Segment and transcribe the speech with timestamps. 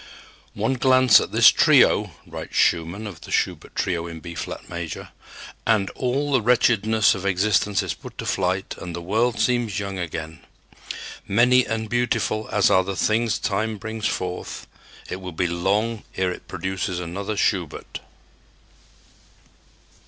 [0.55, 5.09] "One glance at this trio," writes Schumann of the Schubert trio in B flat major,
[5.63, 9.99] "and all the wretchedness of existence is put to flight and the world seems young
[9.99, 10.39] again....
[11.27, 14.65] Many and beautiful as are the things Time brings forth,
[15.07, 17.99] it will be long ere it produces another Schubert."